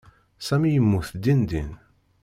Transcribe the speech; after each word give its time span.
Sami 0.47 0.69
yemmut 0.71 1.09
dindin. 1.23 1.69